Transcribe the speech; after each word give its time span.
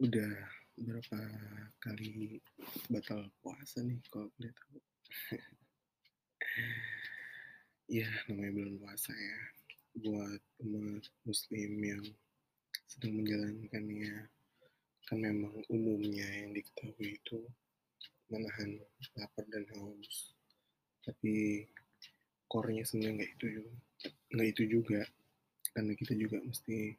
Udah 0.00 0.32
berapa 0.80 1.20
kali 1.76 2.40
batal 2.88 3.28
puasa 3.44 3.84
nih 3.84 4.00
kalau 4.08 4.32
boleh 4.32 4.52
tahu? 4.56 4.78
Ya 7.90 8.06
namanya 8.30 8.54
bulan 8.54 8.74
puasa 8.78 9.10
ya, 9.10 9.38
buat 9.98 10.40
umat 10.62 11.04
muslim 11.26 11.72
yang 11.82 12.06
sedang 12.86 13.18
menjalankannya, 13.18 14.30
kan 15.10 15.18
memang 15.18 15.58
umumnya 15.66 16.22
yang 16.22 16.54
diketahui 16.54 17.18
itu 17.18 17.50
menahan 18.30 18.78
lapar 19.18 19.42
dan 19.50 19.66
haus. 19.74 20.38
Tapi 21.02 21.66
core-nya 22.46 22.86
sebenarnya 22.86 23.26
nggak 23.26 23.32
itu 23.36 23.46
nggak 24.38 24.48
itu 24.54 24.62
juga, 24.70 25.02
karena 25.74 25.92
kita 25.98 26.14
juga 26.14 26.38
mesti 26.46 26.94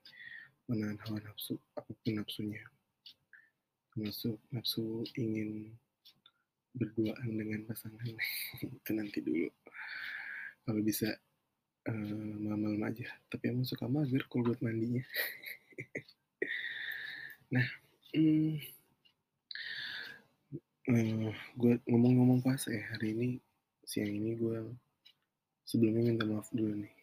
menahan 0.68 1.00
hawa 1.08 1.24
nafsu, 1.24 1.56
apa 1.80 1.88
pun 1.88 2.20
nafsunya. 2.20 2.68
Termasuk 3.92 4.40
nafsu 4.56 5.04
ingin 5.20 5.68
berduaan 6.72 7.30
dengan 7.36 7.68
pasangan, 7.68 8.08
itu 8.64 8.92
nanti 8.96 9.20
dulu. 9.20 9.52
Kalau 10.64 10.80
bisa 10.80 11.12
uh, 11.92 12.34
malam-malam 12.40 12.88
aja, 12.88 13.12
tapi 13.28 13.52
emang 13.52 13.68
suka 13.68 13.92
mager 13.92 14.24
kalau 14.32 14.48
buat 14.48 14.64
mandinya. 14.64 15.04
nah, 17.54 17.68
hmm, 18.16 18.56
uh, 20.88 21.32
gue 21.60 21.74
ngomong-ngomong 21.92 22.40
puasa 22.40 22.72
ya. 22.72 22.88
Hari 22.96 23.12
ini 23.12 23.30
siang 23.84 24.08
ini 24.08 24.40
gue 24.40 24.72
sebelumnya 25.68 26.16
minta 26.16 26.24
maaf 26.24 26.48
dulu 26.56 26.80
nih. 26.80 26.96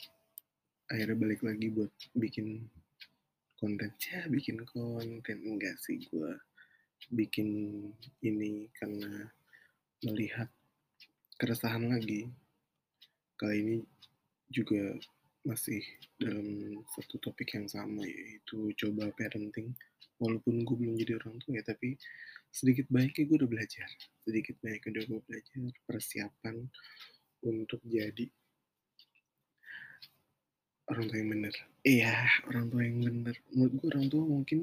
Akhirnya 0.89 1.17
balik 1.21 1.45
lagi 1.45 1.69
buat 1.69 1.93
bikin 2.17 2.65
konten. 3.61 3.93
Ya 4.09 4.25
bikin 4.33 4.65
konten. 4.65 5.37
Enggak 5.45 5.77
sih 5.85 6.01
gue 6.09 6.33
bikin 7.11 7.49
ini 8.21 8.69
karena 8.77 9.31
melihat 10.05 10.51
keresahan 11.39 11.87
lagi. 11.89 12.29
Kali 13.39 13.57
ini 13.63 13.77
juga 14.51 14.99
masih 15.47 15.81
dalam 16.19 16.83
satu 16.93 17.17
topik 17.23 17.55
yang 17.55 17.71
sama 17.71 18.03
yaitu 18.05 18.75
coba 18.75 19.09
parenting. 19.15 19.73
Walaupun 20.19 20.67
gue 20.67 20.77
belum 20.77 20.99
jadi 20.99 21.15
orang 21.23 21.39
tua 21.47 21.63
ya 21.63 21.65
tapi 21.65 21.95
sedikit 22.51 22.91
baiknya 22.91 23.25
gue 23.31 23.37
udah 23.39 23.51
belajar. 23.51 23.89
Sedikit 24.27 24.59
baiknya 24.59 24.99
udah 24.99 25.05
gue 25.07 25.21
belajar 25.31 25.59
persiapan 25.87 26.57
untuk 27.47 27.79
jadi 27.87 28.27
orang 30.91 31.05
tua 31.07 31.19
yang 31.23 31.31
bener. 31.31 31.55
Iya 31.87 32.17
orang 32.51 32.67
tua 32.67 32.83
yang 32.83 32.99
bener. 33.07 33.37
Menurut 33.55 33.73
gue 33.79 33.89
orang 33.95 34.07
tua 34.11 34.25
mungkin 34.27 34.61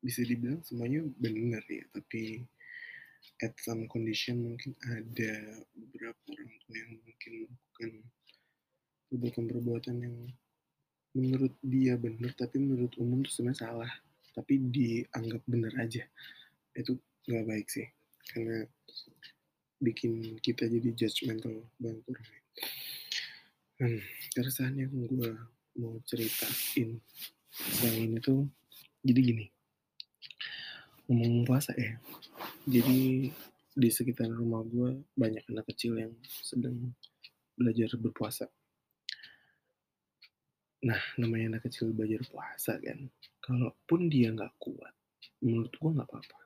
bisa 0.00 0.24
dibilang 0.24 0.64
semuanya 0.64 1.04
benar 1.20 1.64
ya 1.68 1.84
tapi 1.92 2.44
at 3.44 3.52
some 3.60 3.84
condition 3.88 4.40
mungkin 4.40 4.72
ada 4.84 5.60
beberapa 5.76 6.20
orang 6.32 6.50
tua 6.64 6.74
yang 6.76 6.90
mungkin 7.04 7.32
melakukan 7.44 7.90
perbuatan-perbuatan 9.10 9.96
yang 10.00 10.16
menurut 11.16 11.52
dia 11.60 11.94
benar 12.00 12.32
tapi 12.36 12.56
menurut 12.62 12.92
umum 12.96 13.20
itu 13.24 13.32
sebenarnya 13.34 13.66
salah 13.66 13.92
tapi 14.30 14.62
dianggap 14.62 15.42
benar 15.44 15.74
aja. 15.82 16.06
Itu 16.72 16.96
nggak 17.26 17.46
baik 17.50 17.66
sih 17.68 17.86
karena 18.30 18.62
bikin 19.80 20.38
kita 20.44 20.68
jadi 20.70 20.88
judgmental 20.94 21.66
banget 21.80 22.04
orang 22.08 22.28
Hmm, 23.80 23.96
keresahan 24.36 24.76
yang 24.76 24.92
gue 24.92 25.32
mau 25.80 25.96
ceritain 26.04 27.00
yang 27.80 27.96
ini 27.96 28.20
tuh 28.20 28.44
jadi 29.00 29.20
gini 29.24 29.48
ngomong 31.10 31.42
puasa 31.42 31.74
ya. 31.74 31.98
Jadi 32.70 33.26
di 33.74 33.88
sekitar 33.90 34.30
rumah 34.30 34.62
gue 34.62 35.02
banyak 35.18 35.42
anak 35.50 35.66
kecil 35.74 35.98
yang 35.98 36.14
sedang 36.22 36.94
belajar 37.58 37.90
berpuasa. 37.98 38.46
Nah 40.86 41.02
namanya 41.18 41.58
anak 41.58 41.66
kecil 41.66 41.90
belajar 41.90 42.22
puasa 42.30 42.78
kan. 42.78 43.10
Kalaupun 43.42 44.06
dia 44.06 44.30
nggak 44.30 44.54
kuat 44.62 44.94
menurut 45.42 45.74
gue 45.74 45.90
nggak 45.98 46.08
apa-apa. 46.08 46.40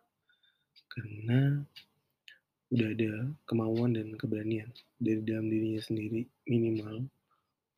Karena 0.89 1.61
udah 2.73 2.89
ada 2.91 3.13
kemauan 3.45 3.95
dan 3.95 4.17
keberanian 4.17 4.73
dari 4.97 5.21
dalam 5.23 5.47
dirinya 5.47 5.83
sendiri 5.85 6.25
minimal 6.49 7.05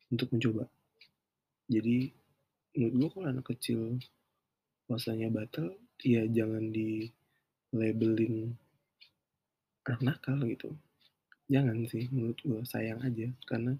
untuk 0.07 0.31
mencoba. 0.31 0.65
Jadi 1.67 2.09
menurut 2.79 2.93
gue 2.95 3.09
kalau 3.11 3.27
anak 3.27 3.45
kecil 3.51 3.99
puasanya 4.87 5.27
batal, 5.27 5.75
ya 6.01 6.25
jangan 6.29 6.69
di 6.69 7.09
labelin 7.73 8.53
anak 9.87 10.01
nakal 10.03 10.37
gitu. 10.43 10.75
Jangan 11.47 11.87
sih 11.87 12.11
menurut 12.11 12.37
gue 12.43 12.61
sayang 12.67 12.99
aja. 13.01 13.31
Karena 13.47 13.73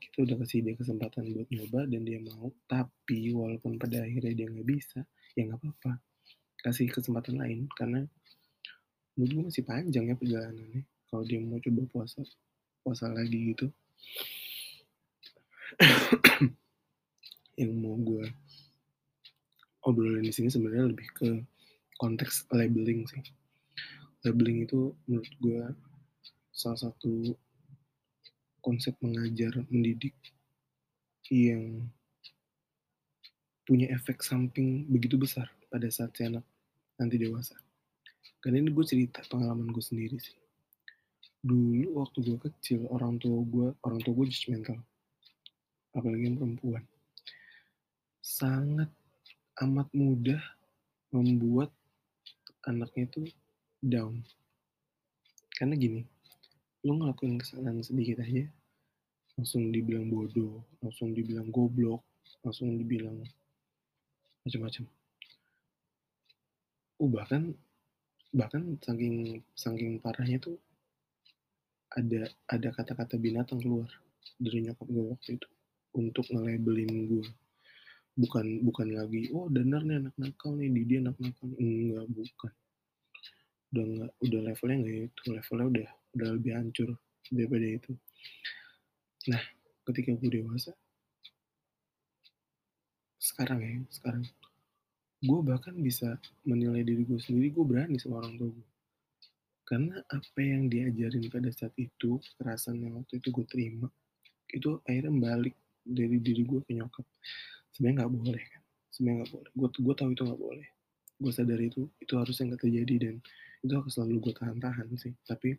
kita 0.00 0.24
udah 0.24 0.36
kasih 0.42 0.64
dia 0.64 0.74
kesempatan 0.74 1.28
buat 1.36 1.48
nyoba 1.52 1.84
dan 1.84 2.02
dia 2.02 2.18
mau. 2.18 2.48
Tapi 2.64 3.30
walaupun 3.36 3.76
pada 3.76 4.00
akhirnya 4.02 4.32
dia 4.32 4.48
nggak 4.48 4.66
bisa 4.68 5.04
ya 5.36 5.46
nggak 5.46 5.60
apa-apa. 5.60 6.00
Kasih 6.64 6.88
kesempatan 6.88 7.38
lain 7.38 7.68
karena 7.76 8.08
menurut 9.14 9.30
gue 9.30 9.44
masih 9.52 9.64
panjang 9.68 10.08
ya 10.08 10.16
perjalanannya. 10.16 10.82
Kalau 11.12 11.24
dia 11.28 11.38
mau 11.44 11.60
coba 11.60 11.82
puasa 11.92 12.24
puasa 12.80 13.12
lagi 13.12 13.52
gitu. 13.52 13.68
Yang 17.60 17.72
mau 17.76 18.00
gue 18.00 18.24
obrolin 19.86 20.26
di 20.26 20.34
sini 20.34 20.48
sebenarnya 20.48 20.90
lebih 20.90 21.08
ke 21.14 21.28
konteks 21.98 22.50
labeling 22.50 23.06
sih. 23.06 23.22
Labeling 24.22 24.66
itu 24.66 24.94
menurut 25.06 25.32
gue 25.42 25.62
salah 26.54 26.78
satu 26.78 27.34
konsep 28.62 28.94
mengajar 29.02 29.50
mendidik 29.70 30.14
yang 31.32 31.88
punya 33.66 33.88
efek 33.94 34.20
samping 34.20 34.84
begitu 34.90 35.16
besar 35.16 35.48
pada 35.72 35.88
saat 35.88 36.12
si 36.14 36.28
anak 36.28 36.44
nanti 37.00 37.16
dewasa. 37.18 37.56
Karena 38.42 38.60
ini 38.62 38.70
gue 38.74 38.84
cerita 38.84 39.22
pengalaman 39.30 39.70
gue 39.70 39.82
sendiri 39.82 40.18
sih. 40.18 40.36
Dulu 41.42 41.98
waktu 41.98 42.22
gue 42.22 42.38
kecil, 42.38 42.86
orang 42.90 43.18
tua 43.18 43.42
gue, 43.42 43.68
orang 43.82 43.98
tua 44.02 44.14
gue 44.14 44.26
judgmental 44.30 44.78
apalagi 45.92 46.24
yang 46.24 46.36
perempuan, 46.40 46.84
sangat 48.24 48.88
amat 49.62 49.88
mudah 49.94 50.42
membuat 51.14 51.70
anaknya 52.66 53.06
itu 53.06 53.22
down. 53.78 54.22
Karena 55.54 55.78
gini, 55.78 56.02
lo 56.82 56.98
ngelakuin 56.98 57.38
kesalahan 57.38 57.78
sedikit 57.82 58.22
aja, 58.22 58.46
langsung 59.38 59.70
dibilang 59.70 60.10
bodoh, 60.10 60.66
langsung 60.82 61.14
dibilang 61.14 61.46
goblok, 61.54 62.02
langsung 62.42 62.74
dibilang 62.74 63.22
macam-macam. 64.42 64.84
Uh, 66.98 67.10
bahkan 67.10 67.42
bahkan 68.32 68.78
saking 68.80 69.44
saking 69.54 70.00
parahnya 70.00 70.38
tuh 70.40 70.56
ada 71.92 72.30
ada 72.48 72.68
kata-kata 72.72 73.20
binatang 73.20 73.60
keluar 73.60 73.90
dari 74.40 74.64
nyokap 74.64 74.88
gue 74.88 75.04
waktu 75.12 75.30
itu 75.36 75.48
untuk 75.92 76.24
nge-labelin 76.32 77.10
gue 77.10 77.26
bukan 78.12 78.60
bukan 78.60 78.88
lagi 78.92 79.32
oh 79.32 79.48
benar 79.48 79.80
nih 79.88 79.96
anak 80.04 80.14
nakal 80.20 80.52
nih 80.56 80.68
di 80.68 80.82
dia 80.84 80.98
anak 81.00 81.16
nakal 81.16 81.48
enggak 81.56 82.06
bukan. 82.12 82.52
Udah 83.72 83.84
nggak 83.88 84.12
udah 84.20 84.40
levelnya 84.44 84.76
nggak 84.84 84.96
itu 85.08 85.22
levelnya 85.32 85.66
udah 85.72 85.88
udah 86.12 86.28
lebih 86.36 86.52
hancur 86.52 86.88
daripada 87.32 87.66
itu. 87.66 87.92
Nah 89.32 89.42
ketika 89.88 90.10
gue 90.14 90.30
dewasa 90.30 90.70
sekarang 93.22 93.60
ya 93.62 93.72
sekarang 93.90 94.22
gue 95.22 95.40
bahkan 95.46 95.74
bisa 95.78 96.18
menilai 96.42 96.82
diri 96.82 97.06
gue 97.06 97.18
sendiri 97.18 97.54
gue 97.54 97.62
berani 97.62 97.96
sama 97.98 98.18
orang 98.18 98.34
tua 98.34 98.50
gue 98.50 98.68
karena 99.62 99.96
apa 100.10 100.40
yang 100.42 100.66
diajarin 100.66 101.30
pada 101.30 101.50
saat 101.54 101.70
itu 101.78 102.18
kekerasan 102.18 102.82
yang 102.82 102.98
waktu 102.98 103.22
itu 103.22 103.30
gue 103.30 103.46
terima 103.46 103.88
itu 104.50 104.82
akhirnya 104.84 105.14
balik 105.22 105.54
dari 105.86 106.18
diri 106.18 106.42
gue 106.42 106.60
ke 106.66 106.74
nyokap 106.74 107.06
sebenarnya 107.72 108.04
nggak 108.04 108.14
boleh 108.14 108.42
kan? 108.48 108.62
Sebenarnya 108.92 109.16
nggak 109.24 109.32
boleh. 109.32 109.50
Gue 109.56 109.68
gue 109.72 109.94
tahu 109.96 110.10
itu 110.12 110.22
nggak 110.28 110.42
boleh. 110.42 110.68
Gue 111.22 111.32
sadar 111.32 111.60
itu 111.60 111.82
itu 112.00 112.12
harusnya 112.16 112.44
nggak 112.52 112.62
terjadi 112.62 112.94
dan 113.08 113.14
itu 113.62 113.72
akan 113.72 113.90
selalu 113.90 114.14
gue 114.28 114.34
tahan-tahan 114.36 114.88
sih. 115.00 115.14
Tapi 115.24 115.56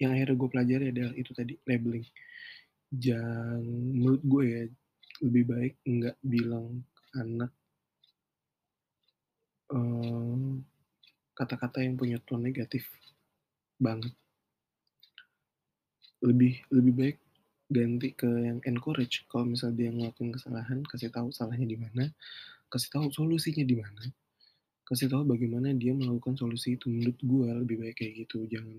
yang 0.00 0.16
akhirnya 0.16 0.36
gue 0.38 0.48
pelajari 0.48 0.84
adalah 0.94 1.12
itu 1.18 1.30
tadi 1.34 1.54
labeling. 1.66 2.06
Jangan 2.90 3.62
menurut 3.66 4.22
gue 4.24 4.42
ya 4.46 4.62
lebih 5.20 5.44
baik 5.46 5.74
nggak 5.84 6.16
bilang 6.24 6.80
ke 6.96 7.02
anak 7.20 7.52
kata 9.70 11.54
kata-kata 11.56 11.78
yang 11.86 11.94
punya 11.94 12.18
tone 12.26 12.42
negatif 12.50 12.90
banget. 13.78 14.10
Lebih 16.20 16.66
lebih 16.74 16.92
baik 16.92 17.16
ganti 17.70 18.12
ke 18.18 18.26
yang 18.26 18.58
encourage 18.66 19.22
kalau 19.30 19.46
misalnya 19.46 19.86
dia 19.86 19.90
ngelakuin 19.94 20.34
kesalahan 20.34 20.82
kasih 20.90 21.10
tahu 21.14 21.30
salahnya 21.30 21.66
di 21.70 21.78
mana 21.78 22.10
kasih 22.70 22.90
tahu 22.94 23.06
solusinya 23.10 23.66
di 23.66 23.76
mana, 23.76 24.06
kasih 24.86 25.10
tahu 25.10 25.26
bagaimana 25.26 25.74
dia 25.74 25.90
melakukan 25.90 26.38
solusi 26.38 26.78
itu. 26.78 26.86
Menurut 26.86 27.18
gue 27.18 27.48
lebih 27.66 27.76
baik 27.82 27.96
kayak 27.98 28.12
gitu, 28.24 28.46
jangan 28.46 28.78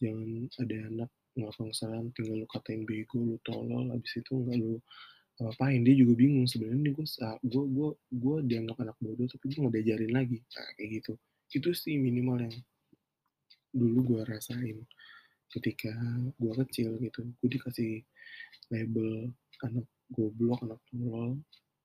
jangan 0.00 0.28
ada 0.64 0.76
anak 0.88 1.10
ngelakuin 1.36 1.70
kesalahan 1.70 2.06
tinggal 2.16 2.36
lu 2.40 2.48
katain 2.48 2.82
bego, 2.88 3.20
lu 3.20 3.36
tolol, 3.44 3.92
habis 3.92 4.12
itu 4.16 4.32
nggak 4.32 4.56
lu 4.56 4.80
apa-apain. 5.38 5.84
Dia 5.84 5.94
juga 6.00 6.12
bingung 6.16 6.48
sebenarnya 6.48 6.90
gue 6.96 7.06
gue 7.44 7.64
gue 7.76 7.90
gue 8.16 8.36
dianggap 8.48 8.76
anak 8.80 8.96
bodoh 9.04 9.28
tapi 9.28 9.44
gue 9.52 9.60
nggak 9.60 9.74
diajarin 9.76 10.12
lagi. 10.16 10.38
Nah, 10.40 10.68
kayak 10.80 10.88
gitu. 11.00 11.12
Itu 11.52 11.70
sih 11.76 12.00
minimal 12.00 12.48
yang 12.48 12.56
dulu 13.70 14.16
gue 14.16 14.20
rasain 14.26 14.82
ketika 15.50 15.92
gue 16.38 16.52
kecil 16.64 16.96
gitu. 17.02 17.26
Gue 17.42 17.48
dikasih 17.50 18.00
label 18.70 19.34
anak 19.66 19.86
goblok, 20.14 20.62
anak 20.64 20.80
tolol, 20.88 21.36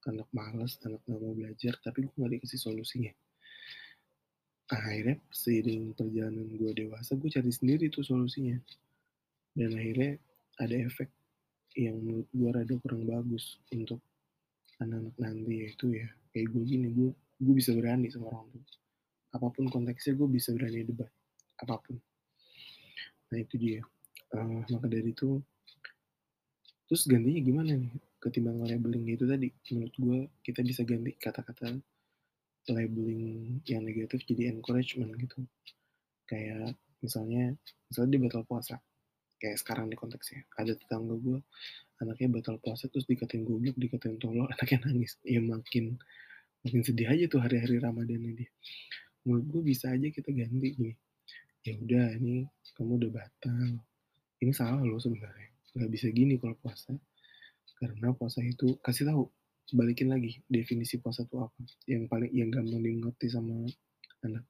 anak 0.05 0.29
malas, 0.31 0.77
anak 0.85 1.01
nggak 1.05 1.19
mau 1.21 1.33
belajar, 1.33 1.73
tapi 1.81 2.05
gue 2.05 2.15
nggak 2.15 2.33
dikasih 2.39 2.59
solusinya. 2.61 3.13
Akhirnya 4.69 5.21
seiring 5.29 5.93
perjalanan 5.93 6.49
gue 6.57 6.71
dewasa, 6.73 7.17
gue 7.17 7.29
cari 7.29 7.51
sendiri 7.53 7.85
tuh 7.93 8.05
solusinya. 8.05 8.57
Dan 9.53 9.77
akhirnya 9.77 10.17
ada 10.61 10.75
efek 10.75 11.09
yang 11.75 11.99
menurut 11.99 12.27
gue 12.31 12.49
rada 12.49 12.75
kurang 12.79 13.03
bagus 13.03 13.59
untuk 13.75 13.99
anak-anak 14.79 15.15
nanti 15.19 15.53
yaitu 15.67 15.91
ya 15.91 16.07
kayak 16.31 16.47
gue 16.51 16.63
gini 16.63 16.87
gue 16.91 17.11
gue 17.15 17.53
bisa 17.55 17.75
berani 17.75 18.07
sama 18.07 18.31
orang 18.31 18.47
tua 18.51 18.63
apa 19.35 19.47
pun 19.51 19.67
konteksnya 19.67 20.15
gue 20.15 20.27
bisa 20.31 20.55
berani 20.55 20.87
debat 20.87 21.11
apa 21.59 21.75
pun 21.79 21.99
nah 23.31 23.39
itu 23.41 23.55
dia. 23.57 23.81
Uh, 24.33 24.65
maka 24.73 24.87
dari 24.89 25.13
itu 25.13 25.39
terus 26.85 27.09
gantinya 27.09 27.41
gimana 27.41 27.71
nih 27.77 27.93
ketimbang 28.21 28.65
labeling 28.65 29.05
itu 29.09 29.25
tadi? 29.29 29.49
Menurut 29.73 29.95
gue 29.95 30.19
kita 30.41 30.65
bisa 30.65 30.81
ganti 30.81 31.13
kata-kata 31.13 31.77
labeling 32.73 33.61
yang 33.69 33.85
negatif 33.85 34.25
jadi 34.25 34.49
encouragement 34.49 35.13
gitu. 35.21 35.45
Kayak 36.25 36.73
misalnya 37.05 37.53
misalnya 37.89 38.09
di 38.17 38.19
battle 38.25 38.45
puasa. 38.49 38.81
Kayak 39.37 39.61
sekarang 39.61 39.93
di 39.93 39.97
konteksnya. 39.99 40.41
Ada 40.57 40.73
tetangga 40.73 41.13
gue 41.21 41.37
anaknya 42.01 42.27
batal 42.41 42.59
puasa 42.59 42.91
terus 42.91 43.07
dikatain 43.07 43.47
goblok 43.47 43.77
dikatain 43.79 44.17
tolol 44.17 44.49
anaknya 44.53 44.89
nangis. 44.89 45.21
Ya 45.21 45.39
makin 45.39 46.01
makin 46.65 46.81
sedih 46.81 47.07
aja 47.13 47.29
tuh 47.29 47.45
hari-hari 47.45 47.77
Ramadan 47.77 48.25
dia. 48.33 48.49
Menurut 49.25 49.45
gue 49.53 49.61
bisa 49.69 49.93
aja 49.93 50.07
kita 50.09 50.33
ganti 50.33 50.67
gini. 50.73 50.93
Ya 51.65 51.73
udah 51.77 52.07
ini 52.17 52.45
kamu 52.75 52.91
udah 53.01 53.11
batal. 53.11 53.79
Ini 54.43 54.51
salah 54.51 54.83
loh 54.83 54.99
sebenarnya. 54.99 55.49
Nggak 55.75 55.91
bisa 55.91 56.07
gini 56.11 56.35
kalau 56.37 56.55
puasa. 56.59 56.93
Karena 57.75 58.11
puasa 58.15 58.39
itu 58.43 58.79
kasih 58.79 59.09
tahu 59.09 59.27
balikin 59.73 60.13
lagi 60.13 60.39
definisi 60.47 60.99
puasa 61.01 61.25
itu 61.25 61.39
apa. 61.41 61.59
Yang 61.87 62.03
paling 62.11 62.31
yang 62.31 62.49
gampang 62.51 62.83
dimengerti 62.83 63.27
sama 63.31 63.65
anak 64.23 64.43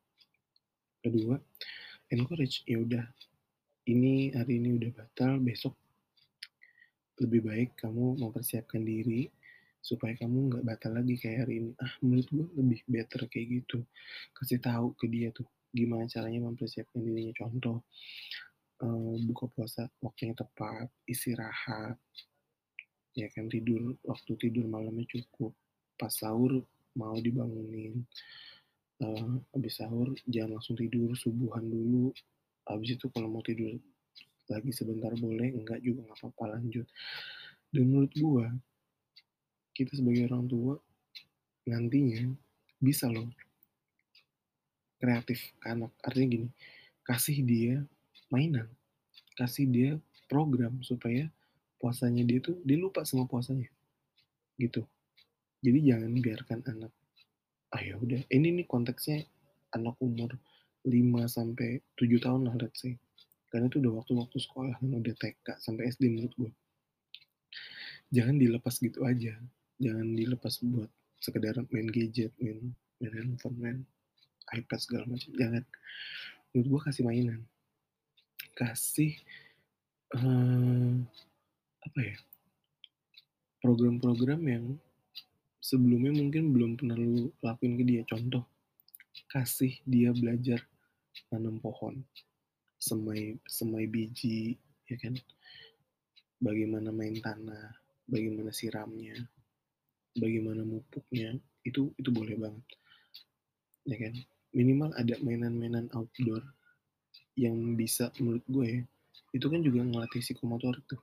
kedua 1.05 1.37
encourage 2.09 2.65
ya 2.65 2.81
udah 2.81 3.05
ini 3.85 4.33
hari 4.33 4.57
ini 4.57 4.81
udah 4.81 4.91
batal, 4.97 5.37
besok 5.37 5.77
lebih 7.21 7.45
baik 7.45 7.69
kamu 7.77 8.17
mempersiapkan 8.17 8.81
diri 8.81 9.29
supaya 9.77 10.17
kamu 10.17 10.49
nggak 10.49 10.63
batal 10.65 10.97
lagi 10.97 11.15
kayak 11.21 11.45
hari 11.45 11.61
ini. 11.61 11.71
Ah, 11.77 11.93
menurut 12.01 12.27
gue 12.33 12.47
lebih 12.57 12.81
better 12.89 13.29
kayak 13.29 13.61
gitu. 13.61 13.85
Kasih 14.33 14.57
tahu 14.57 14.97
ke 14.97 15.05
dia 15.05 15.29
tuh 15.29 15.45
gimana 15.75 16.07
caranya 16.07 16.47
mempersiapkan 16.47 17.03
dirinya. 17.03 17.35
Contoh, 17.35 17.83
uh, 18.79 19.15
buka 19.27 19.51
puasa 19.51 19.91
waktunya 19.99 20.31
tepat, 20.31 20.87
istirahat, 21.03 21.99
ya 23.15 23.27
kan 23.35 23.51
tidur 23.51 23.99
waktu 24.07 24.31
tidur 24.39 24.65
malamnya 24.71 25.03
cukup, 25.11 25.51
pas 25.99 26.11
sahur 26.11 26.63
mau 26.95 27.19
dibangunin, 27.19 28.07
uh, 29.03 29.35
habis 29.51 29.75
sahur 29.75 30.15
jangan 30.31 30.59
langsung 30.59 30.79
tidur, 30.79 31.11
subuhan 31.19 31.67
dulu, 31.67 32.15
habis 32.67 32.95
itu 32.95 33.11
kalau 33.11 33.27
mau 33.27 33.43
tidur 33.43 33.75
lagi 34.45 34.69
sebentar 34.71 35.09
boleh 35.17 35.57
enggak 35.57 35.81
juga 35.81 36.05
nggak 36.07 36.17
apa-apa 36.21 36.59
lanjut. 36.59 36.87
Dan 37.73 37.91
menurut 37.91 38.13
gua 38.15 38.47
kita 39.75 39.91
sebagai 39.99 40.31
orang 40.31 40.47
tua 40.47 40.79
nantinya 41.67 42.31
bisa 42.79 43.09
loh 43.09 43.27
kreatif 45.05 45.53
ke 45.61 45.67
anak 45.69 45.93
artinya 46.01 46.27
gini 46.41 46.49
kasih 47.05 47.37
dia 47.45 47.75
mainan 48.33 48.65
kasih 49.37 49.69
dia 49.69 49.91
program 50.25 50.81
supaya 50.81 51.29
puasanya 51.77 52.25
dia 52.25 52.41
tuh 52.41 52.57
dia 52.65 52.81
lupa 52.81 53.05
sama 53.05 53.29
puasanya 53.29 53.69
gitu 54.57 54.81
jadi 55.61 55.93
jangan 55.93 56.11
biarkan 56.17 56.59
anak 56.65 56.91
ah 57.69 57.81
ya 57.85 58.01
udah 58.01 58.25
ini 58.33 58.61
nih 58.61 58.65
konteksnya 58.65 59.29
anak 59.77 59.93
umur 60.01 60.33
5 60.85 61.25
sampai 61.25 61.81
7 61.97 62.21
tahun 62.21 62.41
lah 62.45 62.55
let's 62.61 62.85
say. 62.85 62.93
Karena 63.49 63.67
itu 63.67 63.81
udah 63.81 64.03
waktu-waktu 64.03 64.37
sekolah 64.37 64.77
udah 64.79 65.15
TK 65.17 65.47
sampai 65.57 65.89
SD 65.89 66.13
menurut 66.13 66.33
gue. 66.37 66.51
Jangan 68.13 68.37
dilepas 68.37 68.77
gitu 68.77 69.01
aja. 69.01 69.33
Jangan 69.81 70.07
dilepas 70.13 70.61
buat 70.61 70.91
sekedar 71.17 71.57
main 71.73 71.89
gadget, 71.89 72.31
main 72.37 72.71
main 73.01 73.13
handphone, 73.17 73.57
main 73.57 73.77
iPad 74.53 74.79
segala 74.81 75.03
macam. 75.09 75.31
Jangan. 75.33 75.63
Menurut 76.53 76.67
gue 76.69 76.81
kasih 76.91 77.03
mainan. 77.07 77.41
Kasih 78.55 79.11
uh, 80.15 80.95
apa 81.85 81.99
ya? 82.01 82.17
Program-program 83.61 84.41
yang 84.45 84.65
sebelumnya 85.65 86.13
mungkin 86.13 86.53
belum 86.53 86.71
pernah 86.77 86.93
lu 86.93 87.33
lakuin 87.41 87.81
ke 87.81 87.83
dia. 87.83 88.01
Contoh, 88.05 88.45
kasih 89.33 89.73
dia 89.89 90.13
belajar 90.13 90.61
nanam 91.33 91.57
pohon, 91.57 92.05
semai 92.77 93.41
semai 93.49 93.89
biji, 93.89 94.53
ya 94.85 94.95
kan? 95.01 95.17
Bagaimana 96.37 96.93
main 96.93 97.17
tanah, 97.17 97.73
bagaimana 98.05 98.53
siramnya, 98.53 99.17
bagaimana 100.13 100.61
mupuknya, 100.61 101.33
itu 101.65 101.89
itu 101.97 102.09
boleh 102.13 102.37
banget, 102.37 102.65
ya 103.89 103.97
kan? 103.97 104.13
Minimal 104.55 104.95
ada 104.95 105.19
mainan-mainan 105.19 105.91
outdoor 105.91 106.39
yang 107.35 107.75
bisa 107.75 108.07
menurut 108.23 108.45
gue 108.47 108.65
ya, 108.65 108.81
itu 109.35 109.45
kan 109.51 109.59
juga 109.59 109.83
ngelatih 109.83 110.23
psikomotorik 110.23 110.83
tuh, 110.87 111.01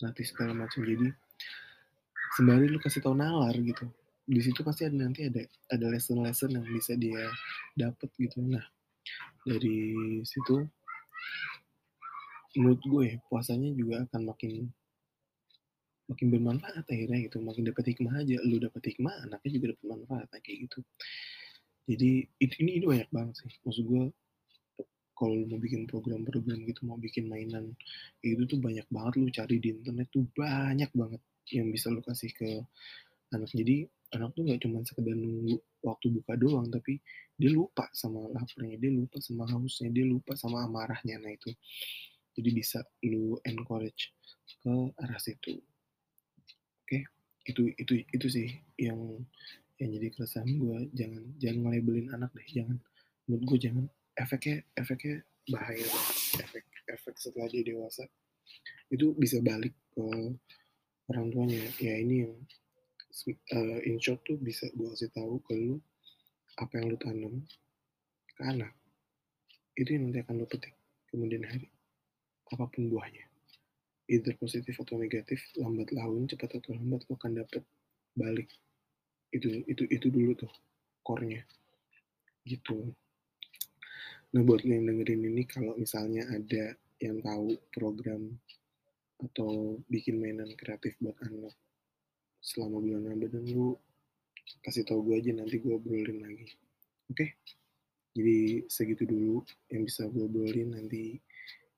ngelatih 0.00 0.24
segala 0.24 0.56
macam. 0.56 0.80
Jadi 0.80 1.12
sembari 2.40 2.72
lu 2.72 2.80
kasih 2.80 3.04
tau 3.04 3.12
nalar 3.12 3.52
gitu, 3.60 3.84
di 4.24 4.40
situ 4.40 4.64
pasti 4.64 4.88
ada 4.88 4.96
nanti 4.96 5.28
ada 5.28 5.44
ada 5.68 5.86
lesson-lesson 5.92 6.56
yang 6.56 6.64
bisa 6.72 6.96
dia 6.96 7.28
dapat 7.76 8.08
gitu. 8.16 8.40
Nah, 8.40 8.64
dari 9.44 9.92
situ 10.24 10.64
menurut 12.56 12.80
gue 12.80 13.02
ya, 13.12 13.16
puasanya 13.28 13.76
juga 13.76 14.08
akan 14.08 14.32
makin 14.32 14.72
makin 16.08 16.26
bermanfaat 16.32 16.88
akhirnya 16.88 17.28
gitu 17.28 17.36
makin 17.44 17.68
dapat 17.68 17.84
hikmah 17.92 18.24
aja 18.24 18.40
lu 18.40 18.56
dapat 18.56 18.80
hikmah 18.80 19.12
anaknya 19.28 19.50
juga 19.60 19.66
dapat 19.76 19.84
manfaat 19.92 20.28
kayak 20.40 20.58
gitu 20.64 20.80
jadi 21.88 22.28
ini, 22.44 22.70
ini 22.76 22.84
banyak 22.84 23.08
banget 23.08 23.34
sih. 23.40 23.52
Maksud 23.64 23.84
gue 23.88 24.04
kalau 25.16 25.34
mau 25.48 25.58
bikin 25.58 25.88
program-program 25.88 26.62
gitu 26.68 26.86
mau 26.86 26.94
bikin 26.94 27.26
mainan 27.26 27.74
itu 28.22 28.46
tuh 28.46 28.60
banyak 28.62 28.86
banget 28.86 29.12
lu 29.18 29.26
cari 29.34 29.56
di 29.58 29.74
internet 29.74 30.06
tuh 30.14 30.22
banyak 30.36 30.86
banget 30.94 31.18
yang 31.50 31.72
bisa 31.72 31.88
lu 31.88 32.04
kasih 32.04 32.28
ke 32.36 32.60
anak. 33.32 33.48
Jadi 33.56 33.88
anak 34.12 34.36
tuh 34.36 34.44
nggak 34.44 34.60
cuma 34.62 34.84
sekedar 34.84 35.16
nunggu 35.16 35.56
waktu 35.80 36.06
buka 36.12 36.36
doang 36.36 36.68
tapi 36.68 37.00
dia 37.40 37.50
lupa 37.50 37.88
sama 37.96 38.28
laparnya 38.30 38.76
dia 38.76 38.92
lupa 38.92 39.16
sama 39.24 39.48
hausnya 39.48 39.88
dia 39.88 40.04
lupa 40.04 40.36
sama 40.36 40.68
amarahnya. 40.68 41.16
Nah 41.16 41.32
itu. 41.32 41.56
Jadi 42.38 42.50
bisa 42.54 42.84
lu 43.02 43.34
encourage 43.42 44.14
ke 44.62 44.74
arah 45.00 45.18
situ. 45.18 45.56
Oke? 46.84 46.84
Okay? 46.84 47.02
itu 47.48 47.72
itu 47.80 47.92
itu 48.12 48.26
sih 48.28 48.48
yang 48.76 49.24
yang 49.78 49.90
jadi 49.94 50.08
keresahan 50.10 50.50
gue 50.58 50.78
jangan 50.98 51.22
jangan 51.38 51.58
ngelabelin 51.66 52.06
anak 52.10 52.30
deh 52.34 52.48
jangan. 52.50 52.78
Menurut 53.26 53.42
gue 53.54 53.58
jangan. 53.70 53.84
Efeknya 54.18 54.66
efeknya 54.74 55.22
bahaya 55.46 55.86
efek 56.42 56.66
efek 56.90 57.14
setelah 57.22 57.46
dia 57.46 57.62
dewasa. 57.62 58.04
Itu 58.90 59.14
bisa 59.14 59.38
balik 59.38 59.74
ke 59.94 60.02
orang 61.06 61.26
tuanya. 61.30 61.62
Ya 61.78 61.94
ini 62.02 62.26
yang 62.26 62.34
uh, 63.54 63.78
in 63.86 64.02
short 64.02 64.18
tuh 64.26 64.34
bisa 64.42 64.66
gue 64.74 64.88
kasih 64.90 65.14
tahu 65.14 65.38
ke 65.46 65.54
lu 65.54 65.78
apa 66.58 66.72
yang 66.82 66.86
lu 66.90 66.98
tanam 66.98 67.34
ke 68.34 68.42
anak. 68.42 68.74
Itu 69.78 69.94
yang 69.94 70.10
nanti 70.10 70.26
akan 70.26 70.42
lu 70.42 70.46
petik 70.50 70.74
kemudian 71.14 71.46
hari. 71.46 71.70
Apa 72.50 72.66
pun 72.66 72.90
buahnya. 72.90 73.30
Either 74.10 74.34
positif 74.40 74.74
atau 74.82 74.98
negatif 74.98 75.38
lambat 75.54 75.94
laun 75.94 76.26
cepat 76.26 76.58
atau 76.58 76.74
lambat 76.74 77.06
lu 77.06 77.14
akan 77.14 77.32
dapet 77.38 77.62
balik 78.18 78.50
itu 79.34 79.64
itu 79.68 79.84
itu 79.88 80.06
dulu 80.08 80.32
tuh 80.36 80.52
core-nya 81.04 81.44
gitu 82.48 82.92
nah 84.32 84.44
buat 84.44 84.60
yang 84.64 84.84
dengerin 84.84 85.28
ini 85.28 85.42
kalau 85.48 85.72
misalnya 85.76 86.28
ada 86.28 86.76
yang 87.00 87.22
tahu 87.24 87.56
program 87.72 88.36
atau 89.18 89.80
bikin 89.90 90.20
mainan 90.20 90.52
kreatif 90.54 90.94
buat 91.00 91.16
anak 91.24 91.54
selama 92.38 92.78
bulan 92.78 93.04
Ramadan 93.08 93.44
lu 93.50 93.74
kasih 94.64 94.84
tau 94.86 95.04
gue 95.04 95.18
aja 95.18 95.30
nanti 95.34 95.60
gue 95.60 95.72
obrolin 95.74 96.24
lagi. 96.24 96.48
Oke? 97.12 97.36
Jadi 98.16 98.66
segitu 98.66 99.04
dulu 99.04 99.44
yang 99.70 99.84
bisa 99.84 100.08
gue 100.08 100.24
obrolin 100.24 100.72
nanti 100.74 101.20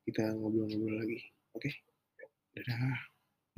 kita 0.06 0.30
ngobrol-ngobrol 0.36 0.96
lagi. 1.00 1.20
Oke? 1.56 1.70
Dadah. 2.54 3.09